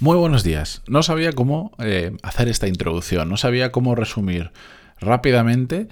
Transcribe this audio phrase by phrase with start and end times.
[0.00, 0.80] Muy buenos días.
[0.88, 4.50] No sabía cómo eh, hacer esta introducción, no sabía cómo resumir
[4.98, 5.88] rápidamente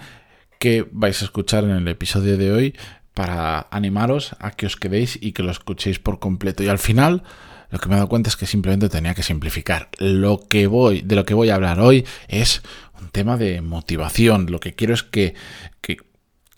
[0.59, 2.75] qué vais a escuchar en el episodio de hoy
[3.13, 6.63] para animaros a que os quedéis y que lo escuchéis por completo.
[6.63, 7.23] Y al final,
[7.71, 9.91] lo que me he dado cuenta es que simplemente tenía que simplificar.
[9.99, 12.63] Lo que voy, de lo que voy a hablar hoy es
[12.99, 14.51] un tema de motivación.
[14.51, 15.35] Lo que quiero es que,
[15.83, 15.99] que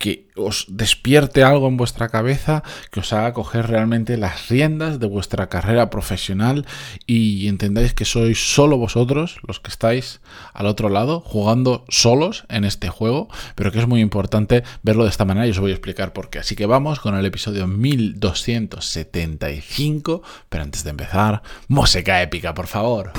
[0.00, 5.06] que os despierte algo en vuestra cabeza, que os haga coger realmente las riendas de
[5.06, 6.64] vuestra carrera profesional
[7.06, 10.22] y entendáis que sois solo vosotros los que estáis
[10.54, 15.10] al otro lado, jugando solos en este juego, pero que es muy importante verlo de
[15.10, 16.38] esta manera y os voy a explicar por qué.
[16.38, 23.12] Así que vamos con el episodio 1275, pero antes de empezar, música épica, por favor.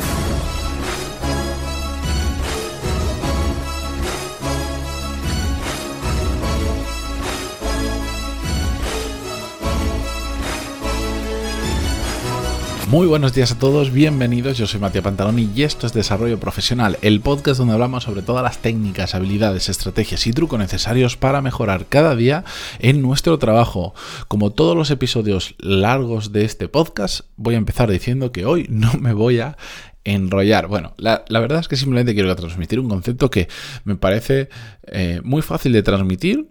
[12.91, 16.98] Muy buenos días a todos, bienvenidos, yo soy Matías Pantaloni y esto es Desarrollo Profesional,
[17.02, 21.85] el podcast donde hablamos sobre todas las técnicas, habilidades, estrategias y trucos necesarios para mejorar
[21.88, 22.43] cada día
[22.80, 23.93] en nuestro trabajo.
[24.27, 28.91] Como todos los episodios largos de este podcast, voy a empezar diciendo que hoy no
[28.99, 29.55] me voy a
[30.04, 30.68] enrollar.
[30.68, 33.48] Bueno, la, verdad es que simplemente quiero transmitir un concepto que
[33.85, 34.49] me parece
[34.84, 36.49] eh, muy fácil de transmitir,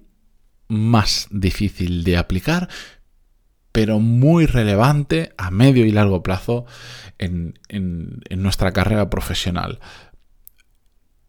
[0.69, 2.71] más difícil de aplicar,
[3.73, 6.67] pero muy relevante a medio y largo plazo
[7.19, 7.55] en,
[8.31, 9.81] nuestra carrera profesional.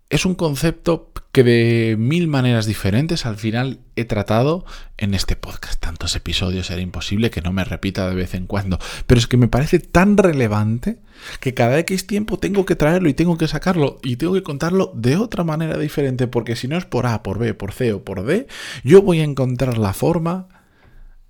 [0.10, 4.66] Es un concepto que de mil maneras diferentes al final he tratado
[4.98, 5.80] en este podcast.
[5.80, 8.78] Tantos episodios era imposible que no me repita de vez en cuando.
[9.08, 11.00] Pero es que me parece tan relevante
[11.40, 14.92] que cada X tiempo tengo que traerlo y tengo que sacarlo y tengo que contarlo
[14.94, 16.28] de otra manera diferente.
[16.28, 18.48] Porque si no es por A, por B, por C o por D,
[18.84, 20.50] yo voy a encontrar la forma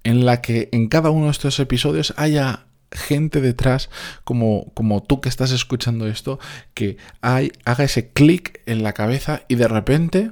[0.03, 3.89] en la que en cada uno de estos episodios haya gente detrás,
[4.23, 6.39] como, como tú que estás escuchando esto,
[6.73, 10.31] que hay, haga ese clic en la cabeza y de repente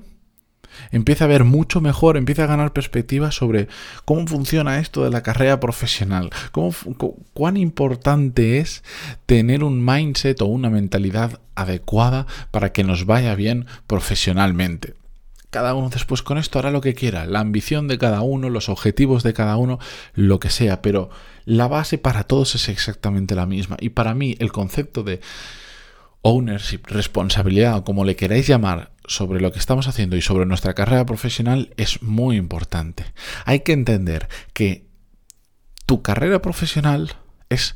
[0.92, 3.68] empieza a ver mucho mejor, empieza a ganar perspectiva sobre
[4.06, 6.74] cómo funciona esto de la carrera profesional, cómo,
[7.34, 8.84] cuán importante es
[9.26, 14.96] tener un mindset o una mentalidad adecuada para que nos vaya bien profesionalmente
[15.50, 18.70] cada uno después con esto hará lo que quiera, la ambición de cada uno, los
[18.70, 19.80] objetivos de cada uno,
[20.14, 21.10] lo que sea, pero
[21.46, 23.78] la base para todos es exactamente la misma.
[23.80, 25.22] Y para mí el concepto de
[26.22, 30.76] ownership, responsabilidad o como le queráis llamar sobre lo que estamos haciendo y sobre nuestra
[30.76, 33.06] carrera profesional es muy importante.
[33.46, 34.86] Hay que entender que
[35.86, 37.14] tu carrera profesional
[37.50, 37.76] es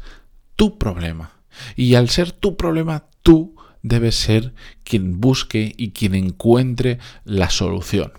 [0.55, 1.31] tu problema.
[1.75, 8.13] Y al ser tu problema, tú debe ser quien busque y quien encuentre la solución.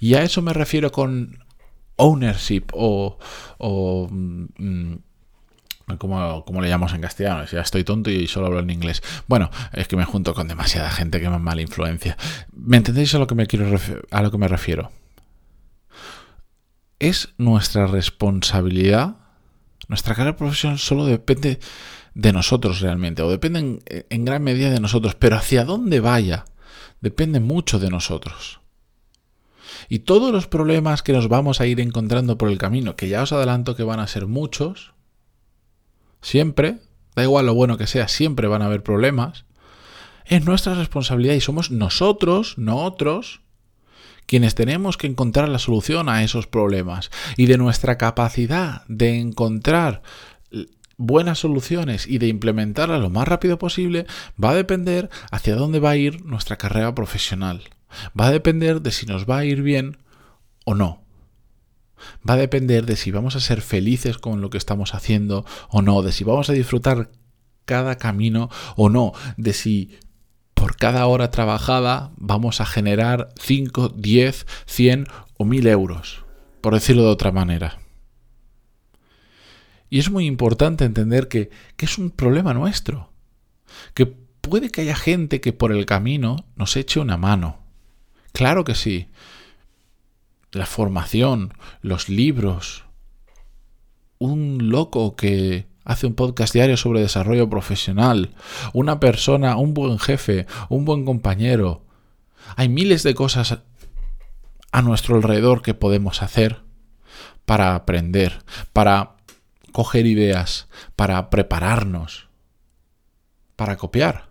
[0.00, 1.44] Y a eso me refiero con
[1.96, 3.18] ownership o,
[3.58, 4.94] o mm,
[5.96, 9.02] como, le llamamos en castellano, ya estoy tonto y solo hablo en inglés.
[9.26, 12.16] Bueno, es que me junto con demasiada gente que me mala influencia.
[12.52, 13.78] ¿Me entendéis a lo que me quiero
[14.10, 14.92] a lo que me refiero?
[16.98, 19.16] Es nuestra responsabilidad.
[19.88, 21.58] Nuestra carrera profesional solo depende
[22.14, 26.44] de nosotros realmente, o dependen en gran medida de nosotros, pero hacia dónde vaya
[27.00, 28.60] depende mucho de nosotros.
[29.88, 33.22] Y todos los problemas que nos vamos a ir encontrando por el camino, que ya
[33.22, 34.92] os adelanto que van a ser muchos,
[36.20, 36.80] siempre,
[37.14, 39.44] da igual lo bueno que sea, siempre van a haber problemas,
[40.24, 43.40] es nuestra responsabilidad y somos nosotros, no otros,
[44.28, 47.10] quienes tenemos que encontrar la solución a esos problemas.
[47.38, 50.02] Y de nuestra capacidad de encontrar
[50.98, 54.06] buenas soluciones y de implementarlas lo más rápido posible
[54.42, 57.62] va a depender hacia dónde va a ir nuestra carrera profesional.
[58.18, 59.96] Va a depender de si nos va a ir bien
[60.66, 61.02] o no.
[62.28, 65.80] Va a depender de si vamos a ser felices con lo que estamos haciendo o
[65.80, 67.10] no, de si vamos a disfrutar
[67.64, 69.98] cada camino o no, de si
[70.58, 76.24] por cada hora trabajada vamos a generar 5, 10, 100 o 1000 euros,
[76.60, 77.78] por decirlo de otra manera.
[79.88, 83.12] Y es muy importante entender que, es un problema nuestro.
[83.94, 87.60] Que puede que haya gente que por el camino nos eche una mano.
[88.32, 89.08] Claro que sí.
[90.50, 92.84] La formación, los libros.
[94.18, 98.34] Un loco que hace un podcast diario sobre desarrollo profesional.
[98.74, 101.82] Una persona, un buen jefe, un buen compañero.
[102.56, 103.58] Hay miles de cosas
[104.70, 106.60] a nuestro alrededor que podemos hacer
[107.46, 108.44] para aprender,
[108.74, 109.16] para
[109.72, 112.28] coger ideas, para prepararnos,
[113.56, 114.28] para copiar.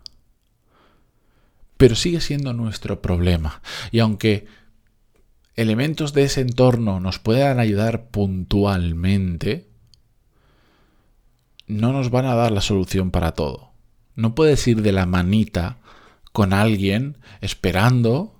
[1.78, 3.64] Pero sigue siendo nuestro problema.
[3.92, 4.46] Y aunque
[5.56, 9.68] elementos de ese entorno nos puedan ayudar puntualmente,
[11.68, 13.72] no nos van a dar la solución para todo.
[14.16, 15.78] No puedes ir de la manita
[16.32, 18.36] con alguien esperando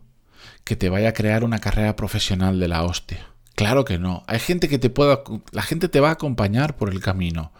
[0.64, 3.28] que te vaya a crear una carrera profesional de la hostia.
[3.56, 4.24] Claro que no.
[4.28, 5.24] Hay gente que te pueda.
[5.52, 7.52] La gente te va a acompañar por el camino,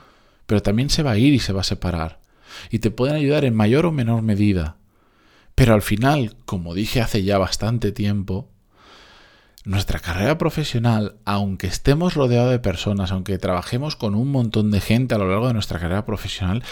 [0.46, 2.20] pero también se va a ir y se va a separar.
[2.70, 4.78] Y te pueden ayudar en mayor o menor medida.
[5.56, 8.50] Pero al final, como dije hace ya bastante tiempo,
[9.68, 15.14] nuestra carrera profesional, aunque estemos rodeados de personas, aunque trabajemos con un montón de gente
[15.14, 16.64] a lo largo de nuestra carrera profesional,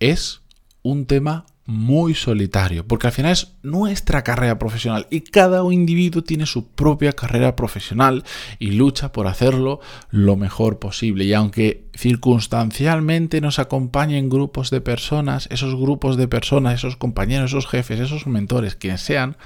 [0.00, 0.42] es
[0.82, 6.44] un tema muy solitario, porque al final es nuestra carrera profesional y cada individuo tiene
[6.44, 8.24] su propia carrera profesional
[8.58, 9.78] y lucha por hacerlo
[10.10, 11.26] lo mejor posible.
[11.26, 17.68] Y aunque circunstancialmente nos acompañen grupos de personas, esos grupos de personas, esos compañeros, esos
[17.68, 19.36] jefes, esos mentores, quienes sean,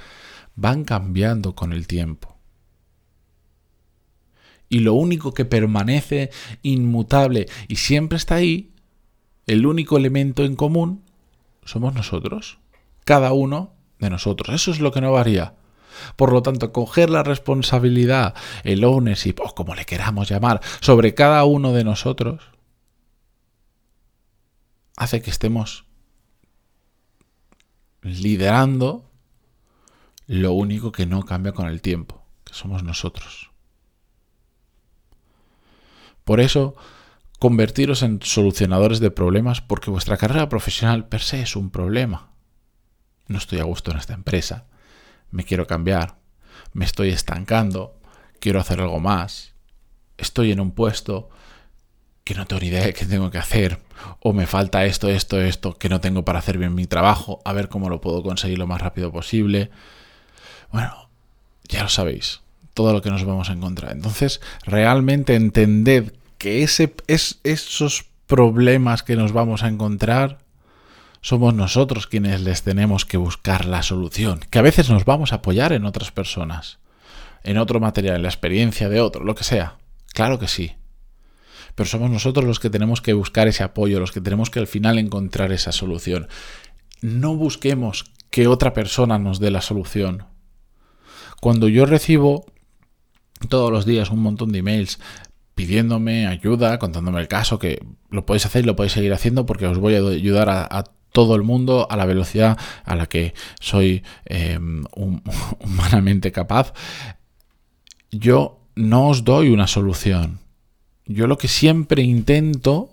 [0.55, 2.34] van cambiando con el tiempo
[4.69, 6.31] y lo único que permanece
[6.61, 8.71] inmutable y siempre está ahí,
[9.47, 11.03] el único elemento en común,
[11.63, 12.59] somos nosotros.
[13.03, 14.55] Cada uno de nosotros.
[14.55, 15.55] Eso es lo que no varía.
[16.15, 21.45] Por lo tanto, coger la responsabilidad, el ownership, o como le queramos llamar, sobre cada
[21.45, 22.43] uno de nosotros,
[24.97, 25.85] hace que estemos
[28.01, 29.09] liderando
[30.27, 33.51] lo único que no cambia con el tiempo, que somos nosotros.
[36.25, 36.75] Por eso,
[37.39, 42.31] convertiros en solucionadores de problemas porque vuestra carrera profesional per se es un problema.
[43.27, 44.65] No estoy a gusto en esta empresa,
[45.31, 46.17] me quiero cambiar,
[46.73, 47.99] me estoy estancando,
[48.39, 49.53] quiero hacer algo más,
[50.17, 51.29] estoy en un puesto
[52.23, 53.79] que no tengo ni idea de qué tengo que hacer,
[54.19, 57.53] o me falta esto, esto, esto, que no tengo para hacer bien mi trabajo, a
[57.53, 59.69] ver cómo lo puedo conseguir lo más rápido posible.
[60.71, 61.09] Bueno,
[61.67, 62.41] ya lo sabéis,
[62.75, 63.93] todo lo que nos vamos a encontrar.
[63.93, 70.39] Entonces, realmente entended que ese, es, esos problemas que nos vamos a encontrar
[71.21, 75.37] somos nosotros quienes les tenemos que buscar la solución, que a veces nos vamos a
[75.37, 76.77] apoyar en otras personas,
[77.43, 79.77] en otro material, en la experiencia de otro, lo que sea.
[80.13, 80.75] Claro que sí.
[81.73, 84.67] Pero somos nosotros los que tenemos que buscar ese apoyo, los que tenemos que al
[84.67, 86.27] final encontrar esa solución.
[87.01, 90.25] No busquemos que otra persona nos dé la solución.
[91.41, 92.45] Cuando yo recibo
[93.49, 94.99] todos los días un montón de emails
[95.55, 99.65] pidiéndome ayuda, contándome el caso, que lo podéis hacer y lo podéis seguir haciendo porque
[99.65, 104.03] os voy a ayudar a, todo el mundo a la velocidad a la que soy
[104.25, 104.83] em,
[105.61, 106.73] humanamente capaz.
[108.11, 110.39] Yo no os doy una solución.
[111.05, 112.89] Yo lo que siempre intento,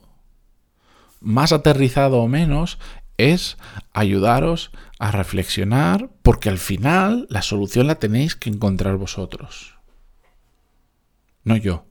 [1.20, 2.78] más aterrizado o menos,
[3.16, 3.56] es
[3.92, 9.81] ayudaros a reflexionar porque al final la solución la tenéis que encontrar vosotros
[11.44, 11.86] no yo.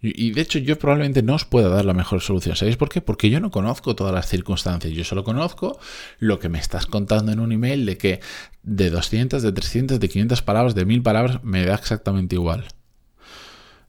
[0.00, 2.54] Y de hecho yo probablemente no os pueda dar la mejor solución.
[2.54, 3.00] ¿Sabéis por qué?
[3.00, 4.92] Porque yo no conozco todas las circunstancias.
[4.92, 5.80] Yo solo conozco
[6.20, 8.20] lo que me estás contando en un email de que
[8.62, 12.68] de 200, de 300, de 500 palabras, de 1000 palabras, me da exactamente igual.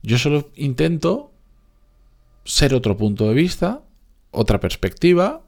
[0.01, 1.31] Yo solo intento
[2.43, 3.83] ser otro punto de vista,
[4.31, 5.43] otra perspectiva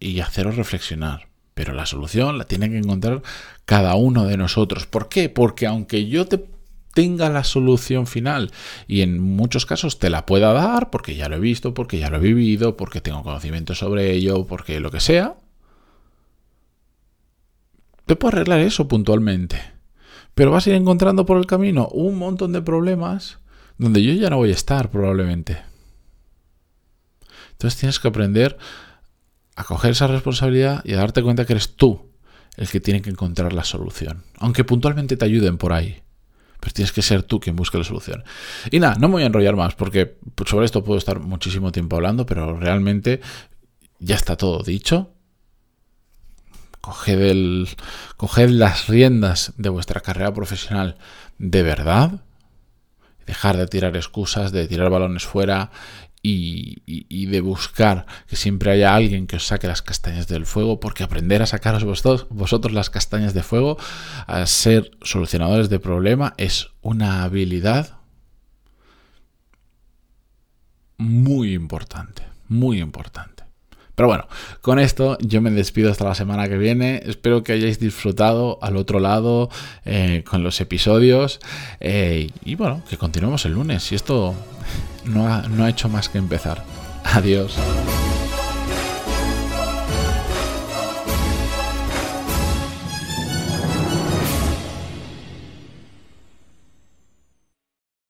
[0.00, 1.28] y haceros reflexionar.
[1.52, 3.22] Pero la solución la tiene que encontrar
[3.66, 4.86] cada uno de nosotros.
[4.86, 5.28] ¿Por qué?
[5.28, 6.38] Porque aunque yo te
[6.94, 8.50] tenga la solución final
[8.86, 12.10] y en muchos casos te la pueda dar porque ya lo he visto, porque ya
[12.10, 15.36] lo he vivido, porque tengo conocimiento sobre ello, porque lo que sea,
[18.06, 19.60] te puedo arreglar eso puntualmente.
[20.34, 23.38] Pero vas a ir encontrando por el camino un montón de problemas
[23.78, 25.58] donde yo ya no voy a estar probablemente.
[27.52, 28.56] Entonces tienes que aprender
[29.54, 32.10] a coger esa responsabilidad y a darte cuenta que eres tú
[32.56, 34.24] el que tiene que encontrar la solución.
[34.38, 36.02] Aunque puntualmente te ayuden por ahí.
[36.62, 38.22] Pero tienes que ser tú quien busque la solución.
[38.70, 40.16] Y nada, no me voy a enrollar más porque
[40.46, 43.20] sobre esto puedo estar muchísimo tiempo hablando, pero realmente
[43.98, 45.10] ya está todo dicho.
[46.80, 47.68] Coged, el,
[48.16, 50.98] coged las riendas de vuestra carrera profesional
[51.38, 52.20] de verdad.
[53.26, 55.72] Dejar de tirar excusas, de tirar balones fuera
[56.22, 61.02] y, de buscar que siempre haya alguien que os saque las castañas del fuego, porque
[61.02, 63.76] aprender a sacaros vosotros, vosotros las castañas de fuego,
[64.26, 67.98] a ser solucionadores de problema, es una habilidad
[70.98, 73.41] muy importante, muy importante.
[73.94, 74.26] Pero bueno,
[74.60, 77.02] con esto yo me despido hasta la semana que viene.
[77.04, 79.50] Espero que hayáis disfrutado al otro lado
[79.84, 81.40] eh, con los episodios.
[81.80, 83.92] Eh, y bueno, que continuemos el lunes.
[83.92, 84.34] Y esto
[85.04, 86.64] no ha, no ha hecho más que empezar.
[87.04, 87.56] Adiós.